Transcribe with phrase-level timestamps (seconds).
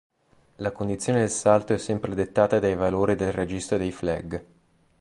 [0.55, 4.45] La condizione del salto è sempre dettata dai valori del registro dei flag.